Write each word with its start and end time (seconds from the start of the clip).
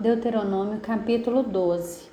Deuteronômio 0.00 0.80
capítulo 0.80 1.42
12. 1.42 2.08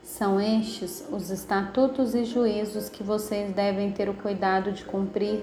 São 0.00 0.40
estes 0.40 1.04
os 1.10 1.28
estatutos 1.28 2.14
e 2.14 2.24
juízos 2.24 2.88
que 2.88 3.02
vocês 3.02 3.52
devem 3.52 3.90
ter 3.90 4.08
o 4.08 4.14
cuidado 4.14 4.70
de 4.70 4.84
cumprir 4.84 5.42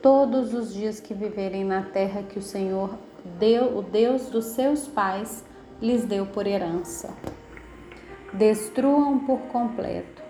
todos 0.00 0.54
os 0.54 0.72
dias 0.72 1.00
que 1.00 1.12
viverem 1.12 1.64
na 1.64 1.82
terra 1.82 2.22
que 2.22 2.38
o 2.38 2.42
Senhor, 2.42 2.94
deu, 3.38 3.76
o 3.76 3.82
Deus 3.82 4.30
dos 4.30 4.46
seus 4.46 4.88
pais, 4.88 5.44
lhes 5.82 6.02
deu 6.06 6.24
por 6.24 6.46
herança. 6.46 7.10
Destruam 8.32 9.18
por 9.18 9.40
completo 9.52 10.22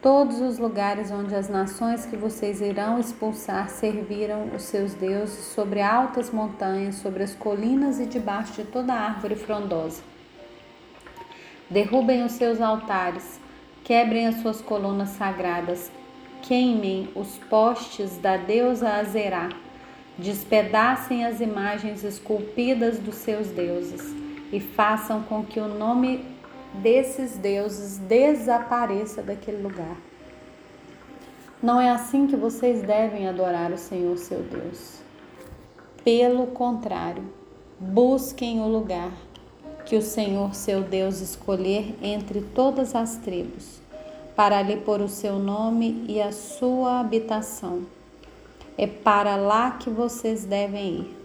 todos 0.00 0.40
os 0.40 0.58
lugares 0.58 1.10
onde 1.10 1.34
as 1.34 1.50
nações 1.50 2.06
que 2.06 2.16
vocês 2.16 2.62
irão 2.62 2.98
expulsar 2.98 3.68
serviram 3.68 4.46
os 4.56 4.62
seus 4.62 4.94
deuses 4.94 5.44
sobre 5.54 5.82
altas 5.82 6.30
montanhas, 6.30 6.94
sobre 6.94 7.22
as 7.22 7.34
colinas 7.34 8.00
e 8.00 8.06
debaixo 8.06 8.54
de 8.54 8.64
toda 8.64 8.94
árvore 8.94 9.36
frondosa 9.36 10.00
Derrubem 11.70 12.24
os 12.24 12.32
seus 12.32 12.60
altares, 12.62 13.38
quebrem 13.84 14.26
as 14.26 14.36
suas 14.36 14.62
colunas 14.62 15.10
sagradas, 15.10 15.92
queimem 16.40 17.10
os 17.14 17.36
postes 17.50 18.16
da 18.16 18.38
deusa 18.38 18.88
Azerá, 18.94 19.50
despedacem 20.16 21.26
as 21.26 21.40
imagens 21.40 22.02
esculpidas 22.04 22.98
dos 22.98 23.16
seus 23.16 23.48
deuses 23.48 24.14
e 24.50 24.58
façam 24.58 25.22
com 25.22 25.44
que 25.44 25.60
o 25.60 25.68
nome 25.68 26.24
desses 26.74 27.36
deuses 27.36 27.98
desapareça 27.98 29.22
daquele 29.22 29.62
lugar. 29.62 29.96
Não 31.62 31.80
é 31.80 31.90
assim 31.90 32.26
que 32.26 32.36
vocês 32.36 32.82
devem 32.82 33.28
adorar 33.28 33.72
o 33.72 33.78
Senhor 33.78 34.16
seu 34.16 34.40
Deus. 34.42 35.02
Pelo 36.02 36.46
contrário, 36.46 37.24
busquem 37.78 38.60
o 38.60 38.68
lugar 38.68 39.10
que 39.88 39.96
o 39.96 40.02
Senhor 40.02 40.54
seu 40.54 40.82
Deus 40.82 41.22
escolher 41.22 41.96
entre 42.02 42.42
todas 42.42 42.94
as 42.94 43.16
tribos, 43.16 43.80
para 44.36 44.60
lhe 44.60 44.76
pôr 44.76 45.00
o 45.00 45.08
seu 45.08 45.38
nome 45.38 46.04
e 46.06 46.20
a 46.20 46.30
sua 46.30 47.00
habitação. 47.00 47.86
É 48.76 48.86
para 48.86 49.34
lá 49.36 49.70
que 49.70 49.88
vocês 49.88 50.44
devem 50.44 51.00
ir. 51.00 51.16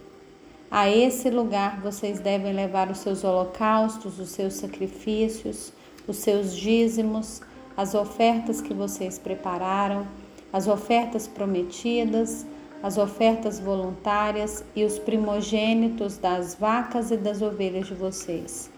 A 0.70 0.88
esse 0.88 1.28
lugar 1.28 1.82
vocês 1.82 2.20
devem 2.20 2.54
levar 2.54 2.90
os 2.90 2.98
seus 2.98 3.22
holocaustos, 3.22 4.18
os 4.18 4.30
seus 4.30 4.54
sacrifícios, 4.54 5.70
os 6.08 6.16
seus 6.16 6.56
dízimos, 6.56 7.42
as 7.76 7.94
ofertas 7.94 8.62
que 8.62 8.72
vocês 8.72 9.18
prepararam, 9.18 10.06
as 10.50 10.66
ofertas 10.66 11.28
prometidas, 11.28 12.46
as 12.84 12.98
ofertas 12.98 13.58
voluntárias 13.58 14.62
e 14.76 14.84
os 14.84 14.98
primogênitos 14.98 16.18
das 16.18 16.54
vacas 16.54 17.10
e 17.10 17.16
das 17.16 17.40
ovelhas 17.40 17.86
de 17.86 17.94
vocês. 17.94 18.70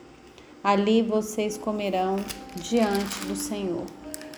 Ali 0.63 1.03
vocês 1.03 1.59
comerão 1.59 2.15
diante 2.55 3.27
do 3.27 3.35
Senhor, 3.35 3.85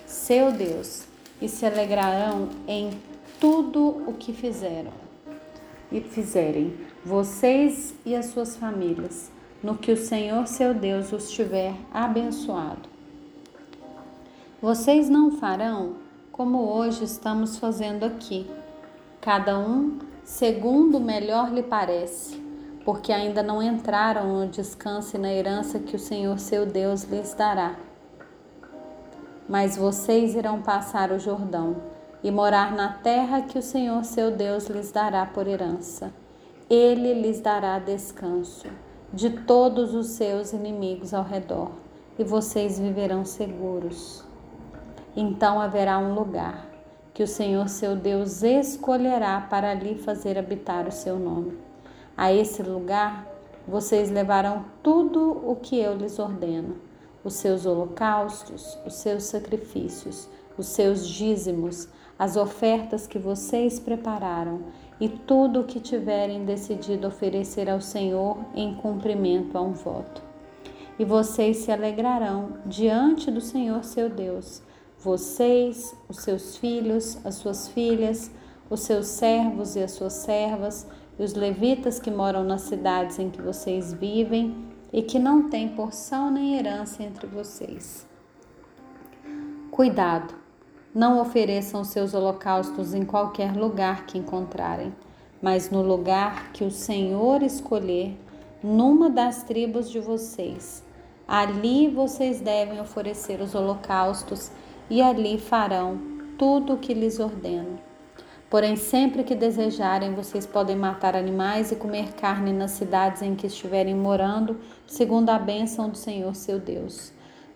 seu 0.06 0.50
Deus, 0.50 1.02
e 1.38 1.50
se 1.50 1.66
alegrarão 1.66 2.48
em 2.66 2.92
tudo 3.38 4.05
o 4.06 4.14
que 4.14 4.33
fizeram 4.33 4.91
e 5.92 6.00
fizerem, 6.00 6.72
vocês 7.05 7.94
e 8.06 8.16
as 8.16 8.25
suas 8.27 8.56
famílias, 8.56 9.30
no 9.62 9.77
que 9.77 9.92
o 9.92 9.98
Senhor 9.98 10.47
seu 10.47 10.72
Deus 10.72 11.12
os 11.12 11.30
tiver 11.30 11.75
abençoado. 11.92 12.88
Vocês 14.62 15.10
não 15.10 15.32
farão 15.32 15.97
como 16.32 16.58
hoje 16.58 17.05
estamos 17.05 17.58
fazendo 17.58 18.05
aqui 18.05 18.47
cada 19.28 19.58
um 19.58 19.98
segundo 20.24 20.98
melhor 20.98 21.52
lhe 21.52 21.62
parece, 21.62 22.42
porque 22.82 23.12
ainda 23.12 23.42
não 23.42 23.62
entraram 23.62 24.40
no 24.40 24.48
descanso 24.48 25.16
e 25.16 25.20
na 25.20 25.30
herança 25.30 25.78
que 25.78 25.94
o 25.94 25.98
Senhor 25.98 26.38
seu 26.38 26.64
Deus 26.64 27.02
lhes 27.02 27.34
dará. 27.34 27.76
Mas 29.46 29.76
vocês 29.76 30.34
irão 30.34 30.62
passar 30.62 31.12
o 31.12 31.18
Jordão 31.18 31.76
e 32.24 32.30
morar 32.30 32.72
na 32.72 32.94
terra 32.94 33.42
que 33.42 33.58
o 33.58 33.62
Senhor 33.62 34.03
seu 34.03 34.30
Deus 34.30 34.66
lhes 34.66 34.91
dará 34.91 35.26
por 35.26 35.47
herança. 35.47 36.10
Ele 36.70 37.12
lhes 37.12 37.38
dará 37.38 37.78
descanso 37.78 38.66
de 39.12 39.28
todos 39.28 39.94
os 39.94 40.06
seus 40.06 40.54
inimigos 40.54 41.12
ao 41.12 41.22
redor, 41.22 41.72
e 42.19 42.24
vocês 42.24 42.80
viverão 42.80 43.26
seguros. 43.26 44.24
Então 45.14 45.60
haverá 45.60 45.98
um 45.98 46.14
lugar 46.14 46.67
que 47.18 47.22
o 47.24 47.26
Senhor 47.26 47.68
seu 47.68 47.96
Deus 47.96 48.44
escolherá 48.44 49.40
para 49.40 49.72
ali 49.72 49.96
fazer 49.96 50.38
habitar 50.38 50.86
o 50.86 50.92
seu 50.92 51.18
nome. 51.18 51.58
A 52.16 52.32
esse 52.32 52.62
lugar 52.62 53.26
vocês 53.66 54.08
levarão 54.08 54.66
tudo 54.84 55.32
o 55.44 55.56
que 55.56 55.76
eu 55.80 55.96
lhes 55.96 56.20
ordeno: 56.20 56.76
os 57.24 57.34
seus 57.34 57.66
holocaustos, 57.66 58.78
os 58.86 58.94
seus 58.94 59.24
sacrifícios, 59.24 60.28
os 60.56 60.68
seus 60.68 61.08
dízimos, 61.08 61.88
as 62.16 62.36
ofertas 62.36 63.08
que 63.08 63.18
vocês 63.18 63.80
prepararam 63.80 64.60
e 65.00 65.08
tudo 65.08 65.62
o 65.62 65.64
que 65.64 65.80
tiverem 65.80 66.44
decidido 66.44 67.08
oferecer 67.08 67.68
ao 67.68 67.80
Senhor 67.80 68.38
em 68.54 68.76
cumprimento 68.76 69.58
a 69.58 69.60
um 69.60 69.72
voto. 69.72 70.22
E 70.96 71.04
vocês 71.04 71.56
se 71.56 71.72
alegrarão 71.72 72.58
diante 72.64 73.28
do 73.28 73.40
Senhor 73.40 73.82
seu 73.82 74.08
Deus 74.08 74.62
vocês, 75.00 75.94
os 76.09 76.19
seus 76.19 76.56
filhos, 76.56 77.19
as 77.25 77.36
suas 77.36 77.69
filhas, 77.69 78.31
os 78.69 78.81
seus 78.81 79.06
servos 79.06 79.76
e 79.76 79.82
as 79.82 79.92
suas 79.92 80.12
servas, 80.14 80.86
e 81.19 81.22
os 81.22 81.34
levitas 81.34 81.98
que 81.98 82.10
moram 82.10 82.44
nas 82.44 82.62
cidades 82.62 83.19
em 83.19 83.31
que 83.31 83.41
vocês 83.41 83.92
vivem 83.92 84.66
e 84.92 85.03
que 85.03 85.19
não 85.19 85.48
têm 85.48 85.69
porção 85.69 86.31
nem 86.31 86.56
herança 86.56 87.03
entre 87.03 87.26
vocês. 87.26 88.06
Cuidado, 89.70 90.34
não 90.94 91.20
ofereçam 91.20 91.84
seus 91.84 92.15
holocaustos 92.15 92.94
em 92.94 93.04
qualquer 93.04 93.54
lugar 93.54 94.06
que 94.06 94.19
encontrarem, 94.19 94.94
mas 95.41 95.70
no 95.70 95.82
lugar 95.82 96.50
que 96.53 96.65
o 96.65 96.70
Senhor 96.70 97.42
escolher, 97.42 98.19
numa 98.62 99.09
das 99.09 99.44
tribos 99.44 99.91
de 99.91 100.00
vocês. 100.00 100.82
Ali 101.26 101.88
vocês 101.88 102.41
devem 102.41 102.80
oferecer 102.80 103.41
os 103.41 103.54
holocaustos 103.54 104.50
e 104.91 105.03
ali 105.03 105.38
farão 105.38 105.99
tudo 106.38 106.75
o 106.75 106.78
que 106.78 106.94
lhes 106.94 107.19
ordeno. 107.19 107.78
Porém, 108.50 108.76
sempre 108.76 109.25
que 109.25 109.34
desejarem, 109.34 110.15
vocês 110.15 110.47
podem 110.47 110.75
matar 110.75 111.15
animais 111.15 111.71
e 111.71 111.76
comer 111.76 112.15
carne 112.15 112.50
nas 112.50 112.71
cidades 112.71 113.21
em 113.21 113.34
que 113.34 113.47
estiverem 113.47 113.94
morando, 113.94 114.59
segundo 114.87 115.28
a 115.28 115.38
bênção 115.38 115.91
do 115.91 115.98
Senhor 115.98 116.34
seu 116.34 116.59
Deus. 116.59 117.12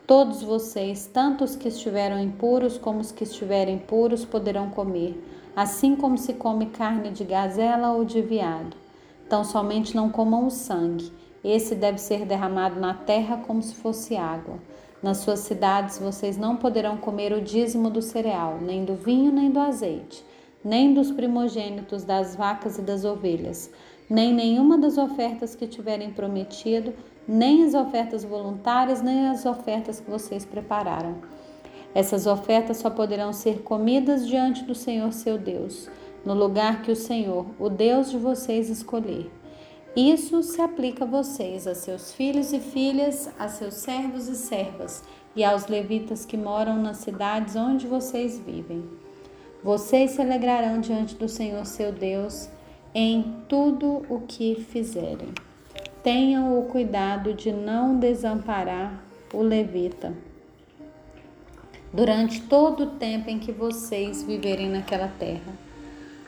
Todos 0.07 0.43
vocês, 0.43 1.07
tanto 1.07 1.45
os 1.45 1.57
que 1.57 1.69
estiveram 1.69 2.19
impuros 2.19 2.77
como 2.77 3.01
os 3.01 3.11
que 3.11 3.25
estiverem 3.25 3.79
puros, 3.79 4.27
poderão 4.27 4.69
comer, 4.69 5.19
assim 5.57 5.97
como 5.97 6.19
se 6.19 6.35
come 6.35 6.67
carne 6.67 7.11
de 7.11 7.25
gazela 7.25 7.93
ou 7.93 8.05
de 8.05 8.21
veado. 8.21 8.77
Então, 9.27 9.45
somente 9.45 9.97
não 9.97 10.11
comam 10.11 10.47
o 10.47 10.51
sangue. 10.51 11.11
Esse 11.43 11.75
deve 11.75 11.97
ser 11.97 12.27
derramado 12.27 12.79
na 12.79 12.93
terra 12.93 13.39
como 13.47 13.63
se 13.63 13.75
fosse 13.75 14.15
água. 14.15 14.59
Nas 15.03 15.19
suas 15.19 15.41
cidades 15.41 15.99
vocês 15.99 16.39
não 16.39 16.57
poderão 16.57 16.97
comer 16.97 17.33
o 17.33 17.41
dízimo 17.41 17.91
do 17.91 18.01
cereal, 18.01 18.59
nem 18.61 18.85
do 18.85 18.95
vinho, 18.95 19.33
nem 19.33 19.51
do 19.51 19.59
azeite, 19.59 20.25
nem 20.65 20.95
dos 20.95 21.11
primogênitos 21.11 22.05
das 22.05 22.37
vacas 22.37 22.79
e 22.79 22.83
das 22.83 23.05
ovelhas, 23.05 23.69
nem 24.09 24.33
nenhuma 24.33 24.79
das 24.79 24.99
ofertas 24.99 25.57
que 25.57 25.67
tiverem 25.67 26.13
prometido, 26.13 26.95
nem 27.27 27.65
as 27.65 27.75
ofertas 27.75 28.23
voluntárias, 28.23 29.03
nem 29.03 29.27
as 29.27 29.45
ofertas 29.45 29.99
que 29.99 30.09
vocês 30.09 30.45
prepararam. 30.45 31.17
Essas 31.93 32.25
ofertas 32.27 32.77
só 32.77 32.89
poderão 32.89 33.33
ser 33.33 33.63
comidas 33.63 34.27
diante 34.27 34.63
do 34.63 34.75
Senhor 34.75 35.13
seu 35.13 35.37
Deus, 35.37 35.91
no 36.25 36.33
lugar 36.33 36.81
que 36.83 36.93
o 36.93 36.97
Senhor, 36.97 37.45
o 37.59 37.69
Deus 37.69 38.09
de 38.09 38.19
vocês, 38.19 38.71
escolher. 38.71 39.29
Isso 39.95 40.43
se 40.43 40.59
aplica 40.61 41.05
a 41.05 41.07
vocês, 41.07 41.67
a 41.67 41.75
seus 41.75 42.15
filhos 42.15 42.51
e 42.53 42.61
filhas, 42.61 43.29
a 43.39 43.47
seus 43.47 43.75
servos 43.75 44.27
e 44.27 44.35
servas 44.35 45.05
e 45.37 45.45
aos 45.45 45.67
levitas 45.67 46.25
que 46.25 46.37
moram 46.37 46.81
nas 46.81 46.99
cidades 46.99 47.57
onde 47.57 47.87
vocês 47.87 48.39
vivem. 48.39 48.85
Vocês 49.63 50.13
se 50.13 50.23
alegrarão 50.23 50.81
diante 50.81 51.15
do 51.15 51.29
Senhor 51.29 51.67
seu 51.67 51.93
Deus 51.93 52.49
em 52.95 53.37
tudo 53.49 54.03
o 54.09 54.23
que 54.27 54.67
fizerem. 54.71 55.29
Tenham 56.03 56.59
o 56.59 56.65
cuidado 56.65 57.35
de 57.35 57.53
não 57.53 57.99
desamparar 57.99 58.99
o 59.33 59.43
levita 59.43 60.15
durante 61.93 62.41
todo 62.41 62.85
o 62.85 62.91
tempo 62.93 63.29
em 63.29 63.39
que 63.39 63.53
vocês 63.53 64.23
viverem 64.23 64.71
naquela 64.71 65.09
terra 65.09 65.53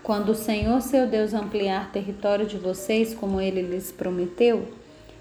quando 0.04 0.32
o 0.32 0.34
Senhor 0.34 0.82
seu 0.82 1.06
Deus 1.06 1.32
ampliar 1.32 1.90
território 1.90 2.44
de 2.44 2.58
vocês, 2.58 3.14
como 3.14 3.40
ele 3.40 3.62
lhes 3.62 3.90
prometeu, 3.90 4.68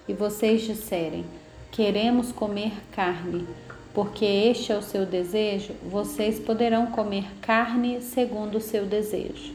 e 0.10 0.14
vocês 0.14 0.64
disserem: 0.64 1.26
Queremos 1.72 2.34
comer 2.34 2.74
carne, 2.92 3.48
porque 3.94 4.26
este 4.26 4.74
é 4.74 4.78
o 4.78 4.82
seu 4.82 5.06
desejo, 5.06 5.74
vocês 5.90 6.38
poderão 6.38 6.88
comer 6.88 7.26
carne 7.42 8.02
segundo 8.02 8.58
o 8.58 8.62
seu 8.62 8.86
desejo. 8.86 9.54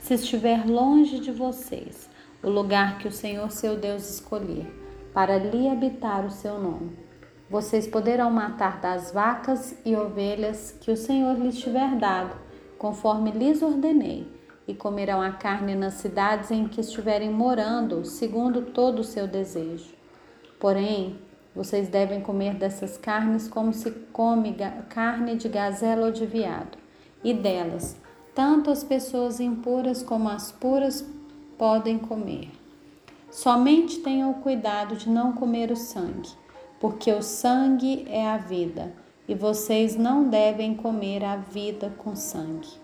Se 0.00 0.14
estiver 0.14 0.66
longe 0.66 1.20
de 1.20 1.30
vocês, 1.30 2.08
o 2.42 2.48
lugar 2.48 2.96
que 2.98 3.06
o 3.06 3.12
Senhor 3.12 3.50
seu 3.50 3.76
Deus 3.76 4.08
escolher, 4.08 4.66
para 5.12 5.36
lhe 5.36 5.68
habitar 5.68 6.24
o 6.24 6.30
seu 6.30 6.58
nome. 6.58 6.92
Vocês 7.50 7.86
poderão 7.86 8.30
matar 8.30 8.80
das 8.80 9.12
vacas 9.12 9.76
e 9.84 9.94
ovelhas 9.94 10.74
que 10.80 10.90
o 10.90 10.96
Senhor 10.96 11.38
lhes 11.38 11.58
tiver 11.58 11.96
dado, 11.96 12.34
conforme 12.78 13.30
lhes 13.30 13.60
ordenei, 13.60 14.39
e 14.70 14.74
comerão 14.74 15.20
a 15.20 15.32
carne 15.32 15.74
nas 15.74 15.94
cidades 15.94 16.50
em 16.52 16.68
que 16.68 16.80
estiverem 16.80 17.30
morando, 17.30 18.04
segundo 18.04 18.62
todo 18.62 19.00
o 19.00 19.04
seu 19.04 19.26
desejo. 19.26 19.92
Porém, 20.60 21.18
vocês 21.54 21.88
devem 21.88 22.20
comer 22.20 22.54
dessas 22.54 22.96
carnes 22.96 23.48
como 23.48 23.72
se 23.72 23.90
come 24.12 24.54
carne 24.88 25.36
de 25.36 25.48
gazela 25.48 26.06
ou 26.06 26.12
de 26.12 26.24
veado, 26.24 26.78
e 27.24 27.34
delas, 27.34 27.96
tanto 28.32 28.70
as 28.70 28.84
pessoas 28.84 29.40
impuras 29.40 30.02
como 30.02 30.28
as 30.28 30.52
puras 30.52 31.04
podem 31.58 31.98
comer. 31.98 32.48
Somente 33.28 33.98
tenham 33.98 34.32
cuidado 34.34 34.94
de 34.94 35.08
não 35.08 35.32
comer 35.32 35.72
o 35.72 35.76
sangue, 35.76 36.30
porque 36.78 37.12
o 37.12 37.22
sangue 37.22 38.06
é 38.08 38.26
a 38.28 38.36
vida, 38.36 38.92
e 39.26 39.34
vocês 39.34 39.96
não 39.96 40.28
devem 40.28 40.74
comer 40.74 41.24
a 41.24 41.36
vida 41.36 41.92
com 41.98 42.14
sangue. 42.14 42.79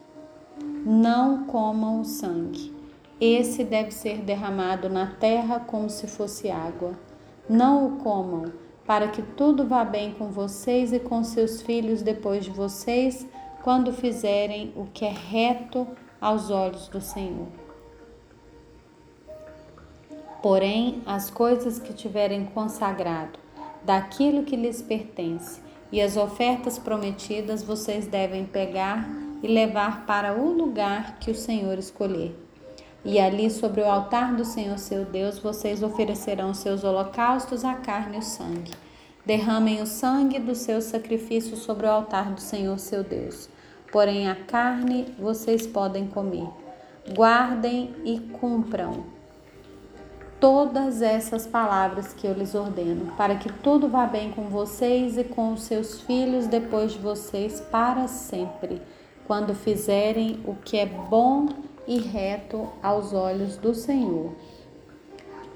Não 0.84 1.44
comam 1.44 2.00
o 2.00 2.04
sangue. 2.04 2.74
Esse 3.20 3.64
deve 3.64 3.90
ser 3.92 4.18
derramado 4.18 4.88
na 4.88 5.06
terra 5.06 5.60
como 5.60 5.88
se 5.88 6.06
fosse 6.06 6.50
água. 6.50 6.92
Não 7.48 7.86
o 7.86 7.96
comam, 7.96 8.52
para 8.86 9.08
que 9.08 9.22
tudo 9.22 9.66
vá 9.66 9.84
bem 9.84 10.12
com 10.12 10.28
vocês 10.28 10.92
e 10.92 11.00
com 11.00 11.24
seus 11.24 11.62
filhos 11.62 12.02
depois 12.02 12.44
de 12.44 12.50
vocês, 12.50 13.26
quando 13.62 13.92
fizerem 13.92 14.72
o 14.76 14.84
que 14.84 15.04
é 15.04 15.10
reto 15.10 15.88
aos 16.20 16.50
olhos 16.50 16.88
do 16.88 17.00
Senhor. 17.00 17.48
Porém, 20.42 21.02
as 21.06 21.30
coisas 21.30 21.78
que 21.78 21.92
tiverem 21.92 22.44
consagrado, 22.44 23.38
daquilo 23.82 24.44
que 24.44 24.54
lhes 24.54 24.82
pertence, 24.82 25.60
e 25.90 26.00
as 26.00 26.16
ofertas 26.16 26.78
prometidas 26.78 27.62
vocês 27.62 28.06
devem 28.06 28.44
pegar 28.44 29.25
e 29.46 29.52
levar 29.52 30.04
para 30.06 30.34
o 30.34 30.50
lugar 30.50 31.18
que 31.20 31.30
o 31.30 31.34
Senhor 31.34 31.78
escolher. 31.78 32.36
E 33.04 33.20
ali 33.20 33.48
sobre 33.48 33.80
o 33.80 33.88
altar 33.88 34.34
do 34.34 34.44
Senhor 34.44 34.76
seu 34.76 35.04
Deus 35.04 35.38
vocês 35.38 35.84
oferecerão 35.84 36.52
seus 36.52 36.82
holocaustos, 36.82 37.64
a 37.64 37.74
carne 37.74 38.16
e 38.16 38.18
o 38.18 38.22
sangue. 38.22 38.72
Derramem 39.24 39.80
o 39.80 39.86
sangue 39.86 40.40
do 40.40 40.56
seu 40.56 40.82
sacrifício 40.82 41.56
sobre 41.56 41.86
o 41.86 41.90
altar 41.90 42.32
do 42.32 42.40
Senhor 42.40 42.76
seu 42.80 43.04
Deus. 43.04 43.48
Porém 43.92 44.28
a 44.28 44.34
carne 44.34 45.14
vocês 45.16 45.64
podem 45.64 46.08
comer. 46.08 46.48
Guardem 47.14 47.94
e 48.04 48.18
cumpram 48.18 49.04
todas 50.40 51.00
essas 51.00 51.46
palavras 51.46 52.12
que 52.12 52.26
eu 52.26 52.32
lhes 52.32 52.56
ordeno, 52.56 53.12
para 53.16 53.36
que 53.36 53.52
tudo 53.52 53.88
vá 53.88 54.06
bem 54.06 54.32
com 54.32 54.48
vocês 54.48 55.16
e 55.16 55.22
com 55.22 55.52
os 55.52 55.62
seus 55.62 56.00
filhos 56.00 56.48
depois 56.48 56.92
de 56.92 56.98
vocês 56.98 57.60
para 57.60 58.08
sempre, 58.08 58.82
quando 59.26 59.54
fizerem 59.54 60.40
o 60.44 60.54
que 60.54 60.76
é 60.76 60.86
bom 60.86 61.46
e 61.86 61.98
reto 61.98 62.68
aos 62.82 63.12
olhos 63.12 63.56
do 63.56 63.74
Senhor. 63.74 64.32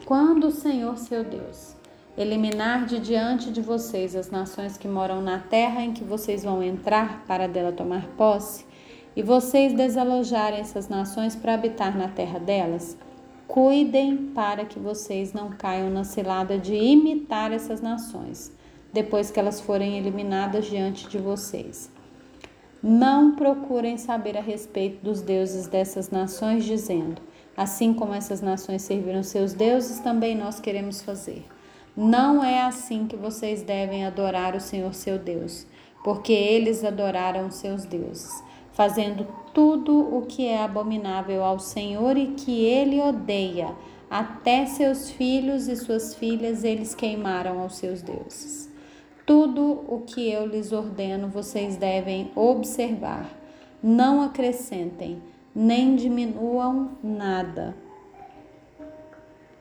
Quando 0.05 0.49
o 0.49 0.53
Senhor 0.53 0.97
seu 0.99 1.25
Deus 1.25 1.77
eliminar 2.19 2.87
de 2.87 2.99
diante 2.99 3.51
de 3.51 3.63
vocês 3.63 4.15
as 4.17 4.31
nações 4.31 4.77
que 4.77 4.89
moram 4.89 5.23
na 5.23 5.39
terra 5.39 5.83
em 5.83 5.93
que 5.93 6.05
vocês 6.05 6.43
vão 6.43 6.63
entrar 6.63 7.25
para 7.27 7.47
dela 7.47 7.73
tomar 7.73 8.07
posse, 8.17 8.67
e 9.17 9.23
vocês 9.23 9.73
desalojarem 9.73 10.61
essas 10.61 10.89
nações 10.89 11.35
para 11.35 11.55
habitar 11.55 11.97
na 11.97 12.09
terra 12.09 12.39
delas, 12.39 12.97
Cuidem 13.51 14.29
para 14.29 14.65
que 14.65 14.79
vocês 14.79 15.33
não 15.33 15.51
caiam 15.51 15.91
na 15.91 16.05
cilada 16.05 16.57
de 16.57 16.73
imitar 16.73 17.51
essas 17.51 17.81
nações, 17.81 18.53
depois 18.93 19.33
que 19.33 19.41
elas 19.41 19.61
forem 19.61 19.99
eliminadas 19.99 20.67
diante 20.67 21.09
de 21.09 21.19
vocês. 21.19 21.91
Não 22.83 23.35
procurem 23.35 23.99
saber 23.99 24.37
a 24.37 24.41
respeito 24.41 25.03
dos 25.05 25.21
deuses 25.21 25.67
dessas 25.67 26.11
nações, 26.11 26.65
dizendo: 26.65 27.21
assim 27.57 27.93
como 27.93 28.15
essas 28.15 28.41
nações 28.41 28.83
serviram 28.83 29.23
seus 29.23 29.53
deuses, 29.53 30.01
também 30.01 30.37
nós 30.37 30.61
queremos 30.61 31.03
fazer. 31.03 31.45
Não 31.97 32.43
é 32.43 32.63
assim 32.63 33.07
que 33.07 33.17
vocês 33.17 33.63
devem 33.63 34.07
adorar 34.07 34.55
o 34.55 34.61
Senhor 34.61 34.95
seu 34.95 35.19
Deus, 35.19 35.67
porque 36.03 36.33
eles 36.33 36.85
adoraram 36.85 37.51
seus 37.51 37.85
deuses 37.85 38.43
fazendo 38.73 39.27
tudo 39.53 40.17
o 40.17 40.23
que 40.23 40.47
é 40.47 40.63
abominável 40.63 41.45
ao 41.45 41.59
Senhor 41.59 42.17
e 42.17 42.29
que 42.29 42.65
ele 42.65 42.99
odeia. 42.99 43.75
Até 44.09 44.65
seus 44.65 45.11
filhos 45.11 45.69
e 45.69 45.77
suas 45.77 46.15
filhas 46.15 46.65
eles 46.65 46.95
queimaram 46.95 47.61
aos 47.61 47.77
seus 47.77 48.01
deuses. 48.01 48.71
Tudo 49.31 49.85
o 49.87 50.01
que 50.01 50.29
eu 50.29 50.45
lhes 50.45 50.73
ordeno 50.73 51.29
vocês 51.29 51.77
devem 51.77 52.33
observar. 52.35 53.31
Não 53.81 54.23
acrescentem, 54.23 55.23
nem 55.55 55.95
diminuam 55.95 56.99
nada 57.01 57.77